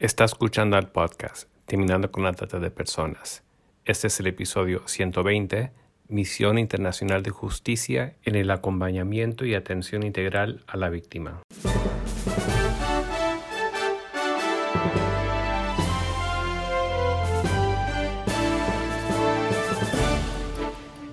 [0.00, 3.44] Está escuchando al podcast Terminando con la Trata de Personas.
[3.84, 5.72] Este es el episodio 120,
[6.08, 11.42] Misión Internacional de Justicia en el acompañamiento y atención integral a la víctima.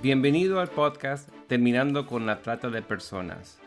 [0.02, 3.60] Bienvenido al podcast Terminando con la Trata de Personas.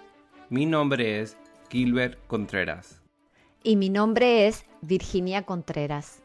[0.48, 1.36] Mi nombre es
[1.68, 3.02] Gilbert Contreras
[3.62, 6.22] y mi nombre es Virginia Contreras.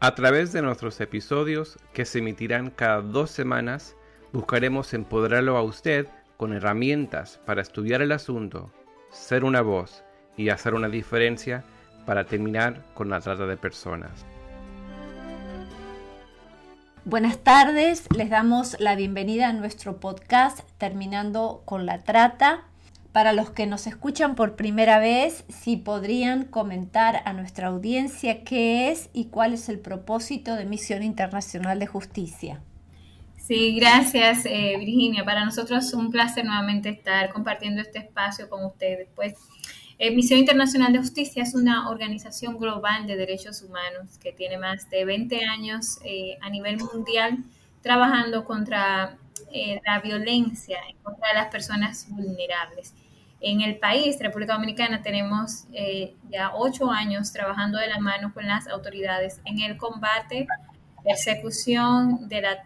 [0.00, 3.96] A través de nuestros episodios, que se emitirán cada dos semanas,
[4.32, 8.72] buscaremos empoderarlo a usted con herramientas para estudiar el asunto,
[9.10, 10.02] ser una voz
[10.36, 11.64] y hacer una diferencia
[12.06, 14.24] para terminar con la trata de personas.
[17.04, 22.69] Buenas tardes, les damos la bienvenida a nuestro podcast Terminando con la Trata.
[23.12, 28.90] Para los que nos escuchan por primera vez, si podrían comentar a nuestra audiencia qué
[28.90, 32.60] es y cuál es el propósito de Misión Internacional de Justicia.
[33.36, 35.24] Sí, gracias eh, Virginia.
[35.24, 39.08] Para nosotros es un placer nuevamente estar compartiendo este espacio con ustedes.
[39.16, 39.34] Pues
[39.98, 44.88] eh, Misión Internacional de Justicia es una organización global de derechos humanos que tiene más
[44.88, 47.38] de 20 años eh, a nivel mundial
[47.82, 49.16] trabajando contra
[49.84, 52.94] la violencia en contra las personas vulnerables.
[53.40, 58.46] En el país, República Dominicana, tenemos eh, ya ocho años trabajando de la mano con
[58.46, 60.46] las autoridades en el combate,
[61.02, 62.64] persecución de la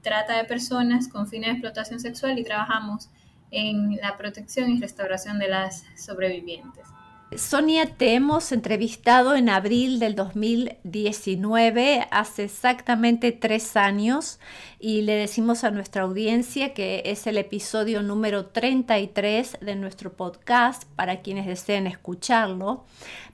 [0.00, 3.10] trata de personas con fines de explotación sexual y trabajamos
[3.50, 6.95] en la protección y restauración de las sobrevivientes.
[7.38, 14.40] Sonia, te hemos entrevistado en abril del 2019, hace exactamente tres años,
[14.78, 20.84] y le decimos a nuestra audiencia que es el episodio número 33 de nuestro podcast
[20.96, 22.84] para quienes deseen escucharlo.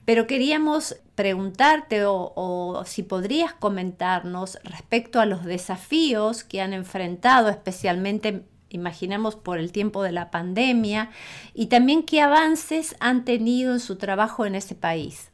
[0.05, 7.49] Pero queríamos preguntarte o, o si podrías comentarnos respecto a los desafíos que han enfrentado
[7.49, 8.43] especialmente
[8.73, 11.09] imaginemos por el tiempo de la pandemia,
[11.53, 15.31] y también qué avances han tenido en su trabajo en ese país.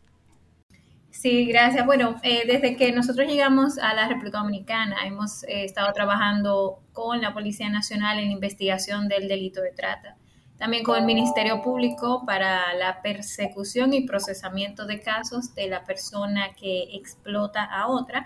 [1.20, 1.86] Sí, gracias.
[1.86, 7.20] Bueno, eh, desde que nosotros llegamos a la República Dominicana, hemos eh, estado trabajando con
[7.22, 10.16] la Policía Nacional en investigación del delito de trata,
[10.58, 16.54] también con el Ministerio Público para la persecución y procesamiento de casos de la persona
[16.54, 18.26] que explota a otra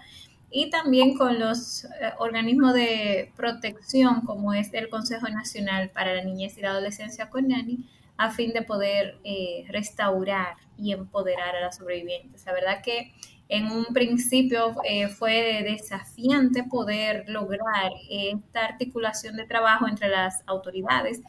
[0.55, 6.23] y también con los eh, organismos de protección como es el Consejo Nacional para la
[6.23, 7.79] Niñez y la Adolescencia con NANI
[8.17, 12.45] a fin de poder eh, restaurar y empoderar a las sobrevivientes.
[12.45, 13.11] La verdad que
[13.49, 21.21] en un principio eh, fue desafiante poder lograr esta articulación de trabajo entre las autoridades,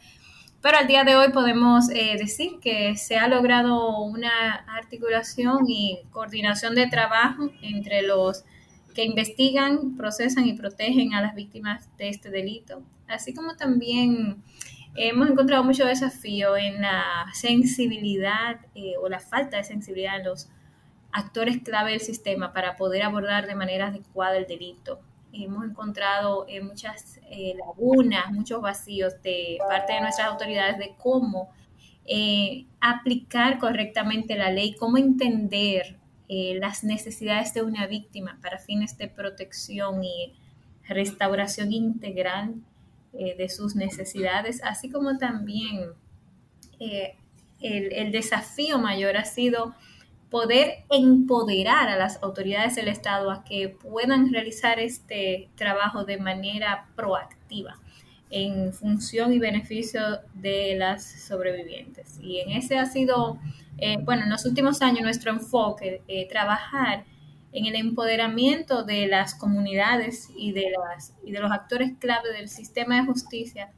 [0.61, 6.73] pero al día de hoy podemos decir que se ha logrado una articulación y coordinación
[6.73, 8.45] de trabajo entre los
[8.95, 12.81] que investigan, procesan y protegen a las víctimas de este delito.
[13.07, 14.41] Así como también
[14.95, 20.49] hemos encontrado mucho desafío en la sensibilidad eh, o la falta de sensibilidad de los
[21.11, 25.01] actores clave del sistema para poder abordar de manera adecuada el delito.
[25.33, 31.49] Hemos encontrado eh, muchas eh, lagunas, muchos vacíos de parte de nuestras autoridades de cómo
[32.79, 35.97] aplicar correctamente la ley, cómo entender
[36.27, 40.33] eh, las necesidades de una víctima para fines de protección y
[40.87, 42.55] restauración integral
[43.13, 45.91] eh, de sus necesidades, así como también
[46.79, 47.15] eh,
[47.61, 49.75] el, el, desafío mayor ha sido
[50.29, 56.87] poder empoderar a las autoridades del Estado a que puedan realizar este trabajo de manera
[56.95, 57.79] proactiva
[58.29, 60.01] en función y beneficio
[60.33, 62.19] de las sobrevivientes.
[62.21, 63.39] Y en ese ha sido
[63.77, 67.03] eh, bueno, en los últimos años nuestro enfoque, eh, trabajar
[67.51, 72.49] en el empoderamiento de las comunidades y de, las, y de los actores clave del
[72.49, 73.71] sistema de justicia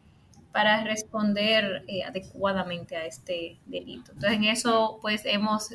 [0.51, 4.11] para responder eh, adecuadamente a este delito.
[4.13, 5.69] Entonces, en eso, pues, hemos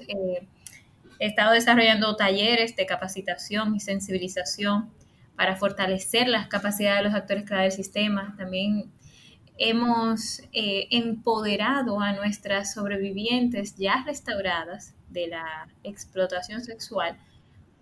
[1.18, 4.90] estado desarrollando talleres de capacitación y sensibilización
[5.36, 8.34] para fortalecer las capacidades de los actores clave del sistema.
[8.36, 8.92] También
[9.58, 17.18] hemos eh, empoderado a nuestras sobrevivientes ya restauradas de la explotación sexual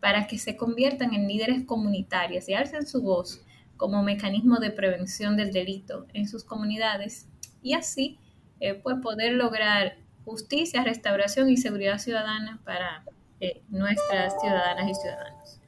[0.00, 3.42] para que se conviertan en líderes comunitarias y alcen su voz
[3.76, 7.28] como mecanismo de prevención del delito en sus comunidades
[7.62, 8.18] y así
[8.60, 13.04] eh, pues poder lograr justicia, restauración y seguridad ciudadana para
[13.40, 15.59] eh, nuestras ciudadanas y ciudadanos.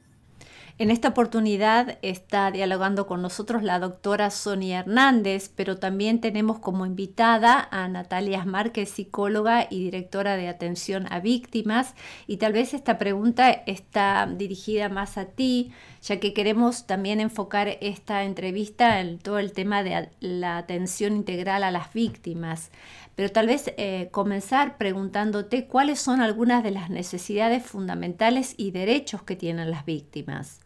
[0.79, 6.87] En esta oportunidad está dialogando con nosotros la doctora Sonia Hernández, pero también tenemos como
[6.87, 11.93] invitada a Natalia Márquez, psicóloga y directora de atención a víctimas.
[12.25, 15.71] Y tal vez esta pregunta está dirigida más a ti,
[16.01, 21.63] ya que queremos también enfocar esta entrevista en todo el tema de la atención integral
[21.63, 22.71] a las víctimas.
[23.13, 29.21] Pero tal vez eh, comenzar preguntándote cuáles son algunas de las necesidades fundamentales y derechos
[29.21, 30.62] que tienen las víctimas.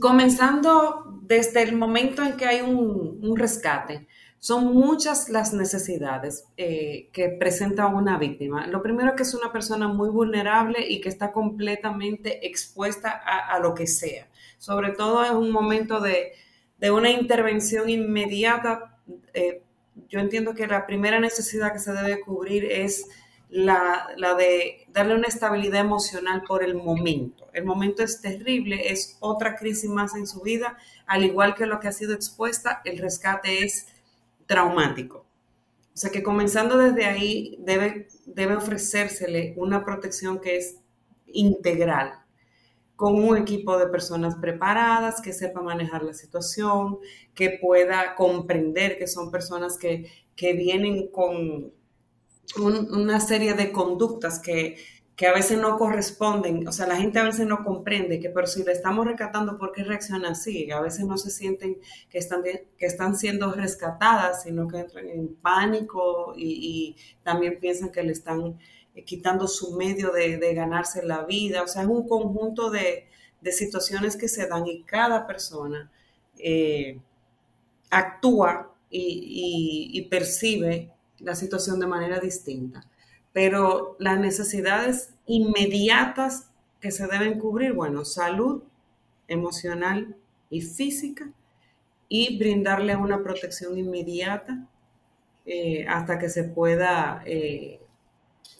[0.00, 4.06] Comenzando desde el momento en que hay un, rescate,
[4.38, 8.66] son muchas las necesidades eh, que presenta una víctima.
[8.66, 13.58] Lo primero es que es una persona muy vulnerable y que está completamente expuesta a,
[13.60, 14.28] lo que sea.
[14.58, 16.32] Sobre todo en un momento de,
[16.90, 18.98] una intervención inmediata.
[19.34, 19.62] Eh,
[20.08, 23.08] yo entiendo que la primera necesidad que se debe cubrir es
[23.50, 27.48] la, de darle una estabilidad emocional por el momento.
[27.52, 31.80] El momento es terrible, es otra crisis más en su vida, al igual que lo
[31.80, 33.86] que ha sido expuesta, el rescate es
[34.46, 35.24] traumático.
[35.94, 40.76] O sea que comenzando desde ahí debe, debe ofrecérsele una protección que es
[41.26, 42.12] integral,
[42.96, 46.98] con un equipo de personas preparadas, que sepa manejar la situación,
[47.34, 51.72] que pueda comprender que son personas que, que vienen con,
[52.56, 54.76] una serie de conductas que,
[55.26, 58.62] a veces no corresponden, o sea, la gente a veces no comprende que, pero si
[58.62, 60.70] le estamos rescatando, ¿por qué reacciona así?
[60.70, 61.78] A veces no se sienten
[62.08, 68.04] que están, que están siendo rescatadas, sino que entran en pánico y, también piensan que
[68.04, 68.60] le están
[68.94, 71.64] eh, quitando su medio de, ganarse la vida.
[71.64, 73.08] O sea, es un conjunto de,
[73.50, 75.90] situaciones que se dan y cada persona
[76.38, 77.00] eh,
[77.90, 82.86] actúa y percibe la situación de manera distinta.
[83.32, 86.50] Pero las necesidades inmediatas
[86.80, 88.62] que se deben cubrir, bueno, salud
[89.26, 90.16] emocional
[90.50, 91.30] y física
[92.08, 94.66] y brindarle una protección inmediata
[95.44, 97.80] eh, hasta que se pueda, eh,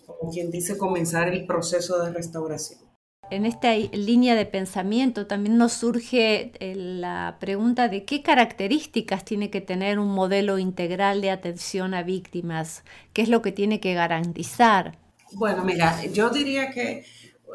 [0.06, 2.87] como quien dice, comenzar el proceso de restauración
[3.30, 9.50] en esta línea de pensamiento también nos surge eh, la pregunta de qué características tiene
[9.50, 13.94] que tener un modelo integral de atención a víctimas, qué es lo que tiene que
[13.94, 14.98] garantizar.
[15.32, 17.04] Bueno, mira, yo diría que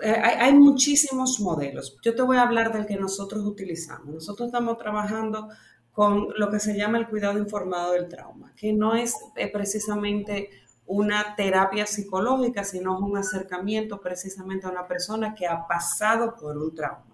[0.02, 1.98] eh, hay, muchísimos modelos.
[2.04, 4.14] Yo te voy a hablar del que nosotros utilizamos.
[4.14, 5.50] Nosotros estamos trabajando
[5.92, 10.50] con lo que se llama el cuidado informado del trauma, que no es eh, precisamente
[10.86, 16.76] una terapia psicológica, sino un acercamiento precisamente a una persona que ha pasado por un
[16.76, 17.06] trauma.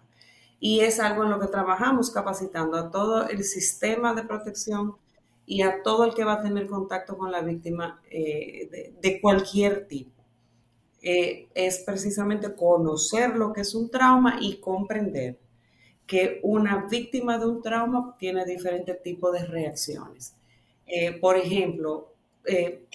[0.59, 4.95] Y es algo en lo que trabajamos capacitando a todo el sistema de protección
[5.45, 9.87] y a todo el que va a tener contacto con la víctima eh, de, cualquier
[9.87, 10.11] tipo.
[11.01, 15.39] Eh, es precisamente conocer lo que es un trauma y comprender
[16.05, 20.35] que una víctima de un trauma tiene diferentes tipos de reacciones.
[20.85, 22.13] Eh, por ejemplo,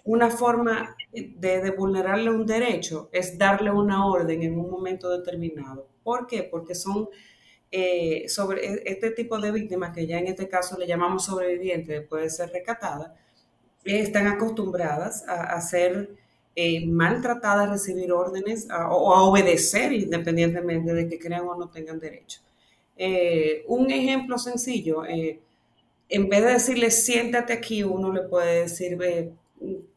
[0.05, 5.89] una forma de, vulnerarle un derecho es darle una orden en un momento determinado.
[6.03, 6.43] ¿Por qué?
[6.43, 7.09] Porque son
[7.71, 12.07] eh, sobre e, este tipo de víctimas, que ya en este caso le llamamos sobrevivientes
[12.07, 13.17] puede ser rescatada,
[13.85, 16.11] están acostumbradas a, ser
[16.57, 21.99] eh, maltratadas, a recibir órdenes o a obedecer independientemente de que crean o no tengan
[21.99, 22.41] derecho.
[22.97, 25.03] Eh, un ejemplo sencillo,
[26.09, 28.99] en vez de decirle siéntate aquí, uno le puede decir,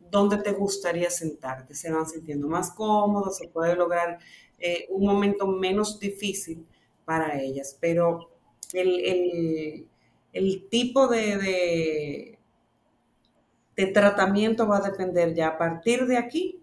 [0.09, 1.73] dónde te gustaría sentarte.
[1.73, 4.19] Se van sintiendo más cómodos, se puede lograr
[4.59, 6.65] eh, un momento menos difícil
[7.05, 7.77] para ellas.
[7.79, 8.29] Pero
[8.73, 9.87] el,
[10.69, 12.37] tipo de,
[13.93, 16.59] tratamiento va a depender ya a partir de aquí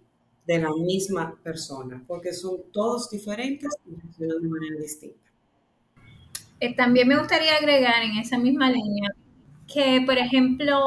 [0.46, 5.18] de la misma persona, porque son todos diferentes y funcionan de manera distinta.
[6.60, 9.10] Eh, también me gustaría agregar en esa misma línea
[9.66, 10.86] que, por ejemplo,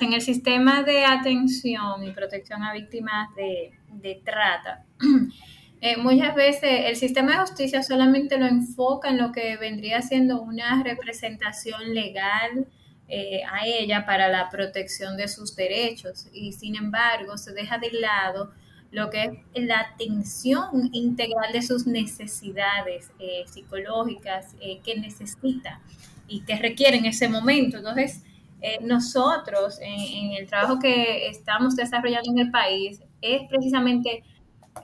[0.00, 4.84] en el sistema de atención y protección a víctimas de, trata,
[5.80, 10.40] eh, muchas veces el sistema de justicia solamente lo enfoca en lo que vendría siendo
[10.40, 12.66] una representación legal
[13.08, 16.28] eh, a ella para la protección de sus derechos.
[16.32, 18.52] Y sin embargo se deja de lado
[18.90, 25.80] lo que es la atención integral de sus necesidades eh, psicológicas que necesita
[26.28, 27.78] y que requiere en ese momento.
[27.78, 28.22] Entonces,
[28.60, 34.22] eh, nosotros en, el trabajo que estamos desarrollando en el país es precisamente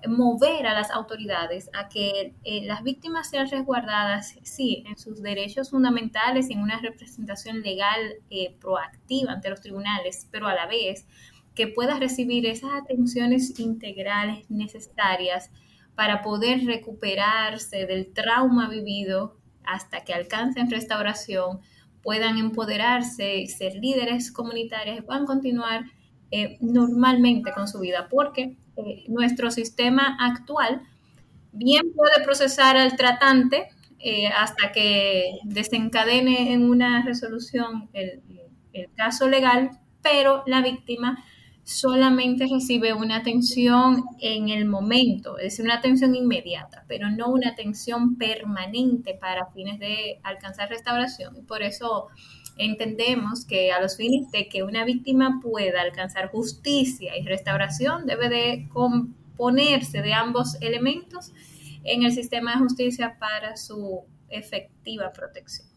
[0.08, 5.70] mover a las autoridades a que eh, las víctimas sean resguardadas, sí, en sus derechos
[5.70, 11.06] fundamentales, en una representación legal eh, proactiva ante los tribunales, pero a la vez
[11.54, 15.50] que pueda recibir esas atenciones integrales necesarias
[15.94, 19.36] para poder recuperarse del trauma vivido
[19.66, 21.60] hasta que alcancen restauración,
[22.02, 25.84] puedan empoderarse ser líderes comunitarios y puedan continuar
[26.30, 30.82] eh, normalmente con su vida, porque eh, nuestro sistema actual
[31.52, 33.68] bien puede procesar al tratante
[34.00, 39.70] eh, hasta que desencadene en una resolución el caso legal,
[40.02, 41.24] pero la víctima
[41.64, 48.16] solamente recibe una atención en el momento, es una atención inmediata, pero no una atención
[48.16, 51.46] permanente para fines de alcanzar restauración.
[51.46, 52.08] Por eso
[52.56, 58.28] entendemos que a los fines de que una víctima pueda alcanzar justicia y restauración, debe
[58.28, 61.32] de componerse de ambos elementos
[61.82, 65.73] en el sistema de justicia para su efectiva protección.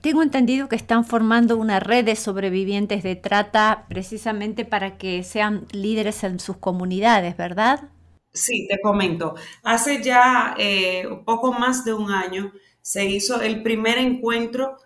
[0.00, 5.66] Tengo entendido que están formando una red de sobrevivientes de trata precisamente para que sean
[5.72, 7.90] líderes en sus comunidades, ¿verdad?
[8.32, 9.34] Sí, te comento.
[9.62, 14.76] Hace ya eh, poco más de un año se hizo el primer encuentro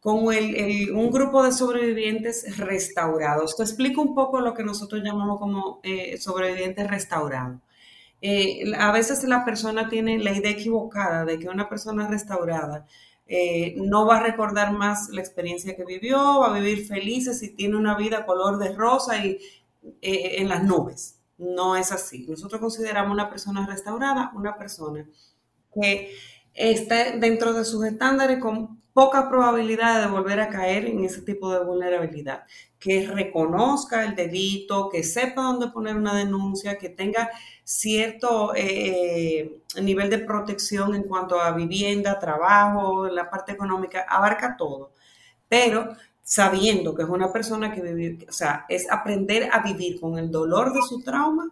[0.00, 3.56] con un grupo de sobrevivientes restaurados.
[3.56, 7.60] Te explico un poco lo que nosotros llamamos como eh, sobrevivientes restaurados.
[8.20, 12.84] Eh, a veces la persona tiene la idea equivocada de que una persona restaurada
[13.34, 17.48] eh, no va a recordar más la experiencia que vivió, va a vivir feliz y
[17.54, 19.38] tiene una vida color de rosa y
[20.02, 21.18] eh, en las nubes.
[21.38, 22.26] No es así.
[22.28, 25.08] Nosotros consideramos una persona restaurada una persona
[25.72, 26.14] que
[26.52, 31.52] está dentro de sus estándares con poca probabilidad de volver a caer en ese tipo
[31.52, 32.44] de vulnerabilidad,
[32.78, 37.30] que reconozca el delito, que sepa dónde poner una denuncia, que tenga
[37.64, 44.92] cierto eh, nivel de protección en cuanto a vivienda, trabajo, la parte económica, abarca todo,
[45.48, 50.18] pero sabiendo que es una persona que vive, o sea, es aprender a vivir con
[50.18, 51.50] el dolor de su trauma,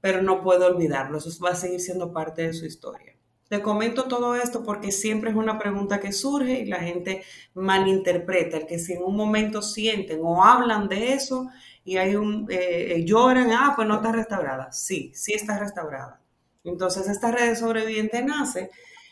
[0.00, 3.14] pero no puede olvidarlo, eso va a seguir siendo parte de su historia.
[3.50, 8.58] Te comento todo esto porque siempre es una pregunta que surge y la gente malinterpreta,
[8.58, 11.50] el que si en un momento sienten o hablan de eso
[11.84, 14.70] y hay un, eh, eh, lloran, ah, pues no está restaurada.
[14.70, 16.20] Sí, sí está restaurada.
[16.62, 18.70] Entonces esta red de sobreviviente nace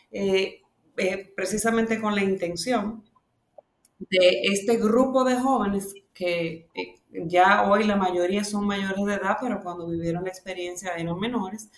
[0.09, 0.61] eh,
[1.35, 3.03] precisamente con la intención
[3.99, 6.69] de este grupo de jóvenes que
[7.11, 11.69] ya hoy la mayoría son mayores de edad, pero cuando vivieron la experiencia eran menores,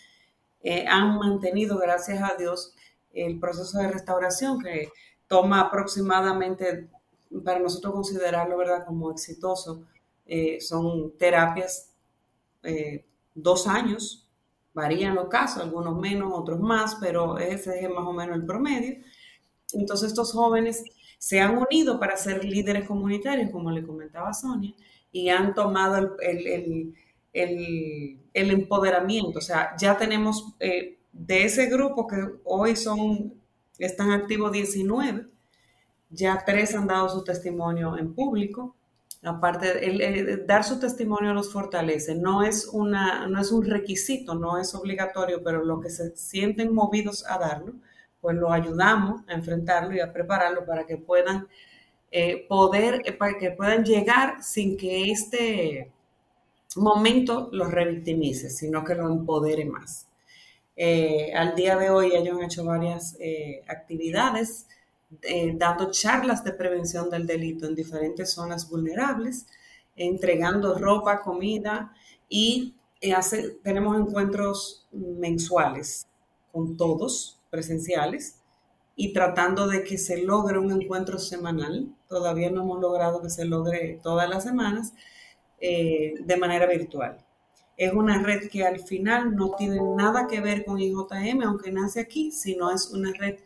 [0.63, 2.74] eh, han mantenido, gracias a Dios,
[3.13, 4.89] el proceso de restauración que
[5.27, 6.89] toma aproximadamente,
[7.44, 9.84] para nosotros considerarlo, ¿verdad?, como exitoso,
[10.25, 11.89] eh, son terapias
[12.63, 14.27] eh, dos años,
[14.74, 18.98] varían los casos, algunos menos, otros más, pero ese es más o menos el promedio.
[19.74, 20.84] Entonces estos jóvenes
[21.18, 24.74] se han unido para ser líderes comunitarios, como le comentaba Sonia,
[25.12, 26.96] y han tomado el el,
[27.34, 29.40] empoderamiento.
[29.40, 33.34] O sea, ya tenemos eh, de ese grupo que hoy son,
[33.78, 35.28] están activos 19,
[36.10, 38.76] ya tres han dado su testimonio en público.
[39.24, 42.16] Aparte, el, dar su testimonio los fortalece.
[42.16, 46.74] No es, una, no es un requisito, no es obligatorio, pero lo que se sienten
[46.74, 47.74] movidos a darlo,
[48.20, 51.48] pues lo ayudamos a enfrentarlo y a prepararlo para que puedan
[52.12, 55.92] eh, poder, eh, para que puedan llegar sin que este,
[56.75, 60.08] momento los revictimice, sino que lo empodere más.
[60.75, 64.68] Eh, al día de hoy ellos han hecho varias eh, actividades
[65.22, 69.48] eh, dando charlas de prevención del delito en diferentes zonas vulnerables,
[69.96, 71.94] entregando ropa, comida
[72.30, 72.75] y
[73.13, 76.08] hace, tenemos encuentros mensuales
[76.51, 78.38] con todos presenciales
[78.96, 81.94] y tratando de que se logre un encuentro semanal.
[82.08, 84.94] Todavía no hemos logrado que se logre todas las semanas,
[85.62, 87.18] eh, de manera virtual.
[87.77, 92.00] Es una red que al final no tiene nada que ver con IJM, aunque nace
[92.00, 93.38] aquí, sino es una red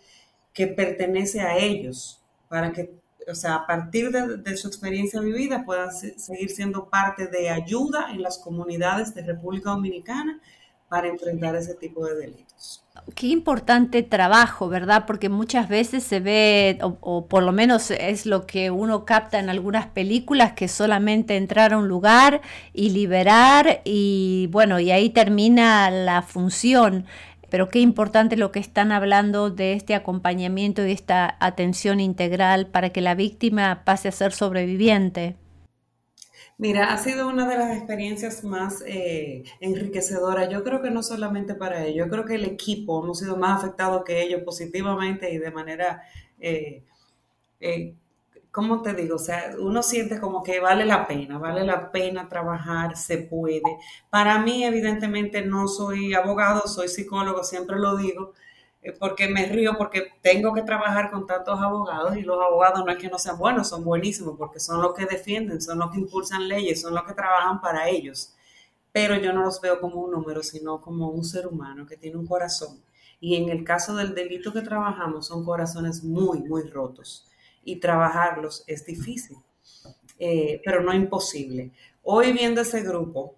[0.53, 2.91] que pertenece a ellos, para que,
[3.27, 8.12] o sea, a partir de, de su experiencia vivida puedan seguir siendo parte de ayuda
[8.12, 10.41] en las comunidades de República Dominicana
[11.04, 12.86] enfrentar ese tipo de delitos.
[13.14, 15.06] Qué importante trabajo, ¿verdad?
[15.06, 19.50] Porque muchas veces se ve, o, por lo menos es lo que uno capta en
[19.50, 22.42] algunas películas, que solamente entrar a un lugar
[22.74, 27.06] y liberar y bueno, y ahí termina la función.
[27.50, 32.90] Pero qué importante lo que están hablando de este acompañamiento y esta atención integral para
[32.90, 35.36] que la víctima pase a ser sobreviviente.
[36.57, 40.50] Mira, ha sido una de las experiencias más eh, enriquecedoras.
[40.50, 43.59] Yo creo que no solamente para ellos, yo creo que el equipo hemos sido más
[43.62, 46.03] afectados que ellos positivamente y de manera,
[46.39, 46.81] eh,
[47.62, 47.95] eh,
[48.51, 49.15] ¿cómo te digo?
[49.17, 53.62] O sea, uno siente como que vale la pena, vale la pena trabajar, se puede.
[54.09, 58.33] Para mí, evidentemente, no soy abogado, soy psicólogo, siempre lo digo.
[58.86, 62.92] Eh, porque me río porque tengo que trabajar con tantos abogados y los abogados no
[62.92, 65.98] es que no sean buenos, son buenísimos porque son los que defienden, son los que
[65.98, 68.36] impulsan leyes, son los que trabajan para ellos.
[68.92, 72.18] Pero yo no los veo como un número, sino como un ser humano que tiene
[72.18, 72.80] un corazón.
[73.20, 77.27] Y en el caso del delito que trabajamos, son corazones muy, muy rotos.
[77.63, 79.38] Y trabajarlos es difícil,
[80.20, 81.72] eh, pero no imposible.
[82.04, 83.34] Hoy viendo ese grupo,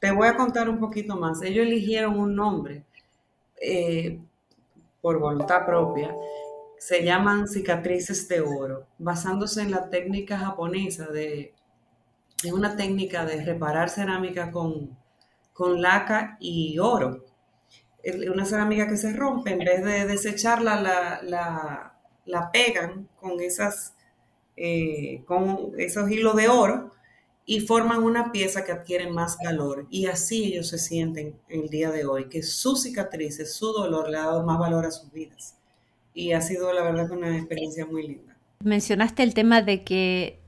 [0.00, 1.42] te voy a contar un poquito más.
[1.42, 2.84] Ellos eligieron un nombre
[3.60, 4.20] eh,
[5.02, 6.14] por voluntad propia,
[6.78, 11.54] se llaman cicatrices de oro, basándose en la técnica japonesa de,
[12.42, 14.96] es una técnica de reparar cerámica con,
[15.52, 17.24] con laca y oro.
[18.32, 21.92] Una cerámica que se rompe, en vez de desecharla, la,
[22.24, 23.94] la, pegan con, esas,
[24.56, 26.90] eh, con esos hilos de oro
[27.44, 29.86] y forman una pieza que adquiere más valor.
[29.90, 34.18] Y así ellos se sienten el día de hoy, que sus cicatrices, su dolor le
[34.18, 35.56] ha dado más valor a sus vidas.
[36.14, 38.36] Y ha sido la verdad una experiencia muy linda.
[38.60, 40.42] Mencionaste el tema de que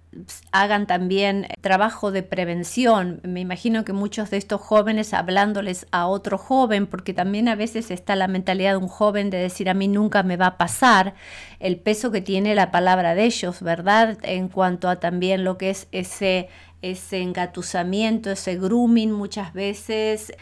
[0.52, 3.20] hagan también trabajo de prevención.
[3.24, 7.90] Me imagino que muchos de estos jóvenes hablándoles a otro joven, porque también a veces
[7.90, 11.14] está la mentalidad de un joven de decir a mí nunca me va a pasar,
[11.58, 14.18] el peso que tiene la palabra de ellos, ¿verdad?
[14.22, 16.48] En cuanto a también lo que es ese
[16.90, 20.32] ese engatusamiento, ese grooming muchas veces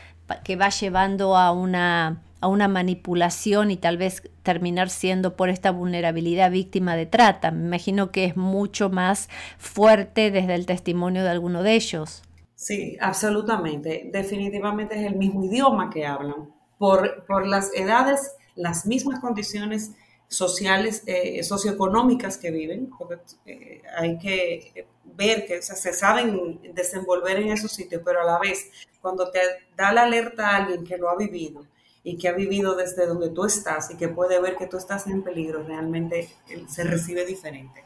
[0.44, 5.70] que va llevando a una, a una manipulación y tal vez terminar siendo por esta
[5.70, 7.50] vulnerabilidad víctima de trata.
[7.50, 12.22] Me imagino que es mucho más fuerte desde el testimonio de alguno de ellos.
[12.54, 14.08] Sí, absolutamente.
[14.12, 16.52] Definitivamente es el mismo idioma que hablan.
[16.78, 19.92] Por, por las edades, las mismas condiciones
[20.32, 27.52] sociales, eh, socioeconómicas que viven, porque eh, hay que ver que se saben desenvolver en
[27.52, 28.70] esos sitios, pero a la vez,
[29.00, 29.40] cuando te
[29.76, 31.66] da la alerta a alguien que lo ha vivido
[32.02, 35.06] y que ha vivido desde donde tú estás y que puede ver que tú estás
[35.06, 36.30] en peligro, realmente
[36.66, 37.84] se recibe diferente,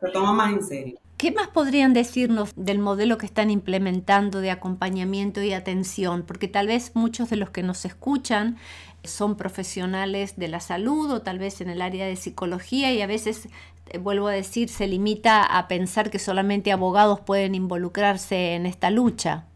[0.00, 1.00] se toma más en serio.
[1.18, 6.22] ¿Qué más podrían decirnos del modelo que están implementando de acompañamiento y atención?
[6.22, 8.56] Porque tal vez muchos de los que nos escuchan
[9.04, 13.06] son profesionales de la salud o tal vez en el área de psicología y a
[13.06, 13.48] veces,
[13.90, 18.90] eh, vuelvo a decir, se limita a pensar que solamente abogados pueden involucrarse en esta
[18.90, 19.46] lucha.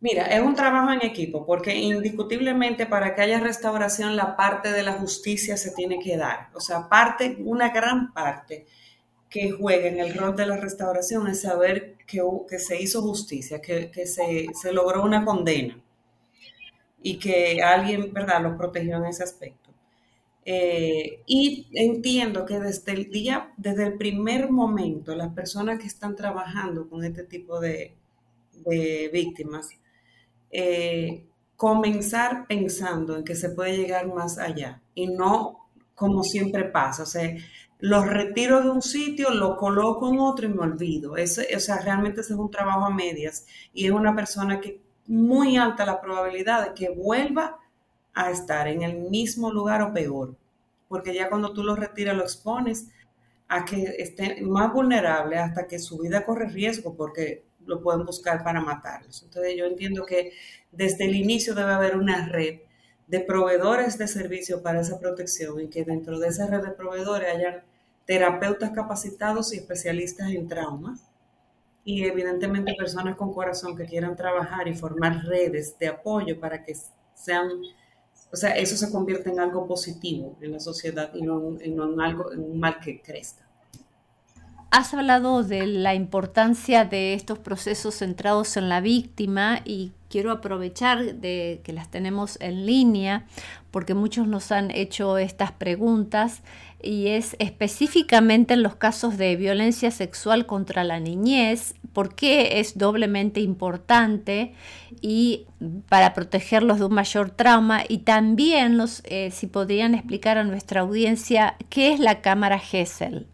[0.00, 4.84] Mira, es un trabajo en equipo porque indiscutiblemente para que haya restauración la parte de
[4.84, 6.50] la justicia se tiene que dar.
[6.54, 8.66] O sea, parte, una gran parte
[9.28, 13.60] que juega en el rol de la restauración es saber que, que se hizo justicia,
[13.60, 15.82] que, que se, se logró una condena
[17.02, 19.70] y que alguien, ¿verdad?, los protegió en ese aspecto.
[20.44, 26.16] Eh, y entiendo que desde el día, desde el primer momento, las personas que están
[26.16, 27.94] trabajando con este tipo de,
[29.12, 29.68] víctimas,
[30.50, 31.24] eh,
[31.56, 37.06] comenzar pensando en que se puede llegar más allá y no como siempre pasa, o
[37.06, 37.34] sea,
[37.80, 41.16] los retiro de un sitio, lo coloco en otro y me olvido.
[41.16, 44.80] Eso, o sea, realmente ese es un trabajo a medias y es una persona que
[45.08, 47.58] muy alta la probabilidad de que vuelva
[48.14, 50.36] a estar en el mismo lugar o peor,
[50.86, 52.88] porque ya cuando tú lo retiras lo expones
[53.48, 58.44] a que esté más vulnerable hasta que su vida corre riesgo porque lo pueden buscar
[58.44, 59.22] para matarlos.
[59.22, 60.32] Entonces yo entiendo que
[60.70, 62.60] desde el inicio debe haber una red
[63.06, 67.34] de proveedores de servicio para esa protección y que dentro de esa red de proveedores
[67.34, 67.62] hayan
[68.04, 70.98] terapeutas capacitados y especialistas en trauma
[71.88, 76.76] y evidentemente personas con corazón que quieran trabajar y formar redes de apoyo para que
[77.14, 77.48] sean,
[78.30, 82.30] o sea, eso se convierte en algo positivo en la sociedad y no, en, algo,
[82.30, 83.48] en un mal que crezca.
[84.70, 91.14] Has hablado de la importancia de estos procesos centrados en la víctima y quiero aprovechar
[91.14, 93.24] de que las tenemos en línea
[93.70, 96.42] porque muchos nos han hecho estas preguntas
[96.82, 102.78] y es específicamente en los casos de violencia sexual contra la niñez, por qué es
[102.78, 104.54] doblemente importante
[105.00, 105.46] y
[105.88, 110.82] para protegerlos de un mayor trauma y también los, eh, si podrían explicar a nuestra
[110.82, 113.26] audiencia qué es la cámara GESEL.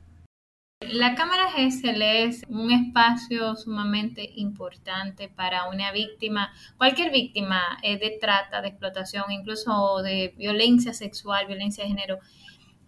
[0.93, 8.19] La cámara GESEL es un espacio sumamente importante para una víctima, cualquier víctima eh, de
[8.21, 12.19] trata, de explotación, incluso de violencia sexual, violencia de género.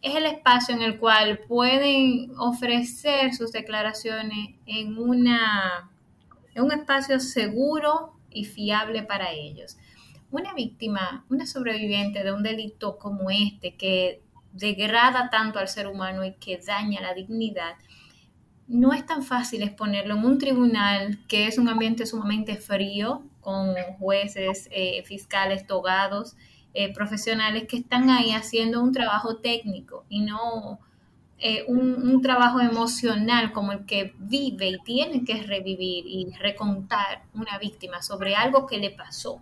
[0.03, 5.91] Es el espacio en el cual pueden ofrecer sus declaraciones en, una,
[6.55, 9.77] en un espacio seguro y fiable para ellos.
[10.31, 16.25] Una víctima, una sobreviviente de un delito como este, que degrada tanto al ser humano
[16.25, 17.75] y que daña la dignidad,
[18.69, 23.75] no es tan fácil exponerlo en un tribunal que es un ambiente sumamente frío, con
[23.99, 26.37] jueces, eh, fiscales togados,
[26.79, 30.79] eh, profesionales que están ahí haciendo un trabajo técnico y no
[31.39, 37.57] eh, un, trabajo emocional como el que vive y tiene que revivir y recontar una
[37.57, 39.41] víctima sobre algo que le pasó.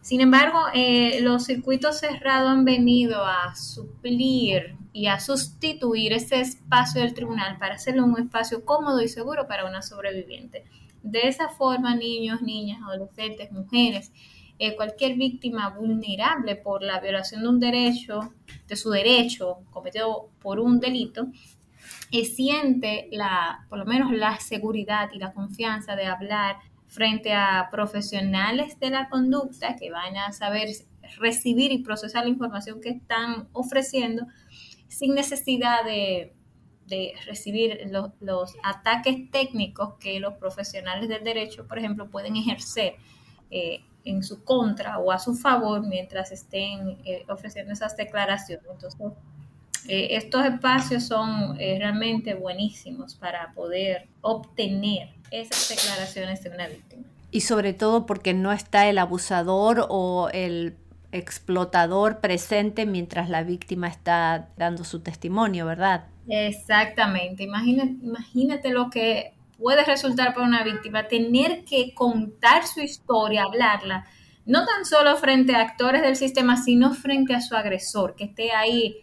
[0.00, 7.02] Sin embargo, eh, los circuitos cerrados han venido a suplir y a sustituir ese espacio
[7.02, 10.64] del tribunal para hacerlo un espacio cómodo y seguro para una sobreviviente.
[11.02, 14.10] De esa forma, niños, niñas, adolescentes, mujeres,
[14.64, 18.32] eh, cualquier víctima vulnerable por la violación de un derecho,
[18.68, 21.26] de su derecho cometido por un delito,
[22.12, 27.70] eh, siente la, por lo menos la seguridad y la confianza de hablar frente a
[27.72, 30.68] profesionales de la conducta que van a saber
[31.18, 34.28] recibir y procesar la información que están ofreciendo
[34.86, 36.34] sin necesidad de,
[37.26, 42.94] recibir los, ataques técnicos que los profesionales del derecho, por ejemplo, pueden ejercer
[43.52, 48.64] eh, en su contra o a su favor mientras estén eh, ofreciendo esas declaraciones.
[48.68, 49.00] Entonces,
[49.86, 57.04] eh, estos espacios son realmente buenísimos para poder obtener esas declaraciones de una víctima.
[57.30, 60.76] Y sobre todo porque no está el abusador o el
[61.12, 66.06] explotador presente mientras la víctima está dando su testimonio, ¿verdad?
[66.26, 67.42] Exactamente.
[67.42, 74.04] Imagínate, imagínate lo que puede resultar para una víctima tener que contar su historia, hablarla,
[74.44, 78.50] no tan solo frente a actores del sistema, sino frente a su agresor, que esté
[78.50, 78.96] ahí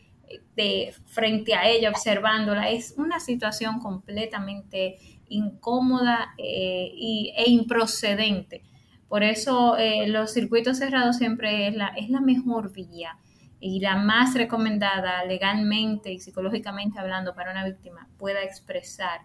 [0.56, 2.70] de frente a ella observándola.
[2.70, 4.98] Es una situación completamente
[5.30, 6.92] incómoda eh,
[7.38, 8.64] e improcedente.
[9.08, 13.18] Por eso eh, los circuitos cerrados siempre es la, es la mejor vía
[13.62, 19.22] y la más recomendada legalmente y psicológicamente hablando para una víctima pueda expresar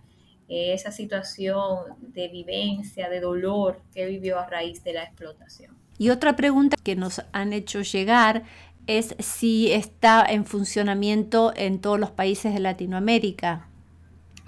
[0.48, 5.76] esa situación de vivencia, de dolor que vivió a raíz de la explotación.
[5.98, 8.44] Y otra pregunta que nos han hecho llegar
[8.86, 13.68] es si está en funcionamiento en todos los países de Latinoamérica.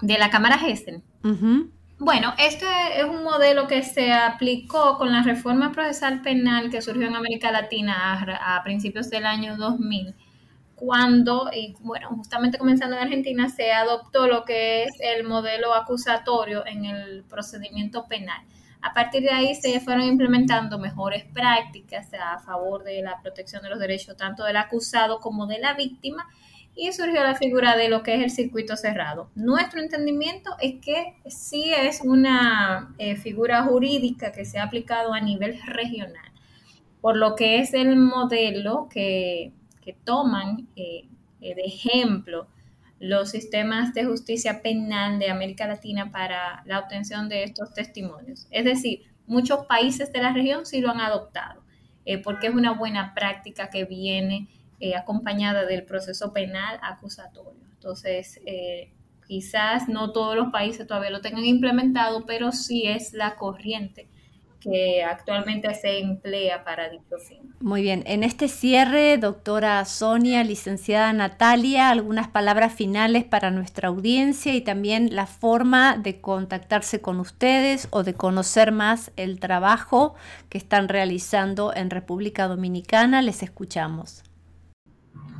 [0.01, 1.03] De la Cámara Gessen.
[1.99, 2.65] Bueno, este
[2.97, 7.51] es un modelo que se aplicó con la reforma procesal penal que surgió en América
[7.51, 10.13] Latina a, a principios del año 2000
[10.77, 16.65] cuando, y bueno, justamente comenzando en Argentina, se adoptó lo que es el modelo acusatorio
[16.67, 18.45] en el procedimiento penal.
[18.83, 23.69] A partir de ahí se fueron implementando mejores prácticas a favor de la protección de
[23.69, 26.27] los derechos tanto del acusado como de la víctima
[26.75, 29.31] y surgió la figura de lo que es el circuito cerrado.
[29.33, 35.19] Nuestro entendimiento es que sí es una eh, figura jurídica que se ha aplicado a
[35.19, 36.31] nivel regional,
[37.01, 39.53] por lo que es el modelo que
[39.87, 41.07] que toman eh,
[41.39, 42.47] eh, de ejemplo
[42.99, 48.47] los sistemas de justicia penal de América Latina para la obtención de estos testimonios.
[48.51, 51.63] Es decir, muchos países de la región sí lo han adoptado,
[52.03, 54.49] eh, porque es una buena práctica que viene
[54.95, 57.63] acompañada del proceso penal acusatorio.
[57.73, 58.39] Entonces,
[59.25, 64.07] quizás no todos los países todavía lo tengan implementado, pero sí es la corriente
[64.59, 67.53] que actualmente se emplea para dicho fin.
[67.59, 74.53] Muy bien, en este cierre, doctora Sonia, licenciada Natalia, algunas palabras finales para nuestra audiencia
[74.53, 80.15] y también la forma de contactarse con ustedes o de conocer más el trabajo
[80.49, 83.21] que están realizando en República Dominicana.
[83.21, 84.23] Les escuchamos.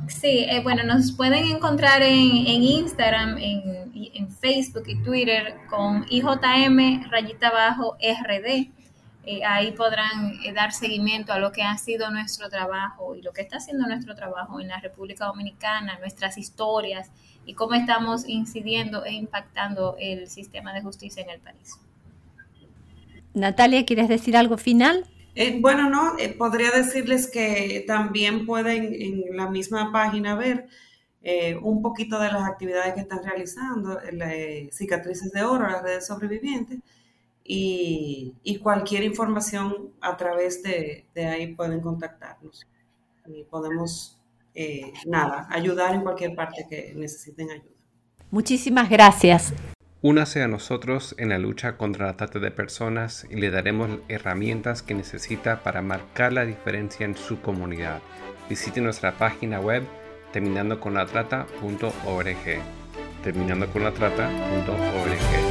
[0.08, 7.10] Sí, eh, bueno, nos pueden encontrar en, Instagram, en, en, Facebook y Twitter con IJM
[7.10, 8.77] rayita abajo RD.
[9.30, 13.34] Eh, ahí podrán eh, dar seguimiento a lo que ha sido nuestro trabajo y lo
[13.34, 17.10] que está haciendo nuestro trabajo en la República Dominicana, nuestras historias
[17.44, 21.78] y cómo estamos incidiendo e impactando el sistema de justicia en el país.
[23.34, 25.04] Natalia, ¿quieres decir algo final?
[25.34, 30.68] Eh, bueno, no, podría decirles que también pueden en la misma página ver
[31.60, 33.98] un poquito de las actividades que están realizando,
[34.70, 36.78] cicatrices de oro, las redes sobrevivientes,
[37.50, 42.66] y, cualquier información a través de, ahí pueden contactarnos
[43.26, 44.20] y podemos,
[44.54, 47.74] eh, nada, ayudar en cualquier parte que necesiten ayuda.
[48.30, 49.54] Muchísimas gracias.
[50.02, 54.82] Únase a nosotros en la lucha contra la trata de personas y le daremos herramientas
[54.82, 58.00] que necesita para marcar la diferencia en su comunidad.
[58.48, 59.82] Visite nuestra página web
[60.32, 62.36] terminando con la trata.org.
[63.24, 65.47] Terminando con la trata.org.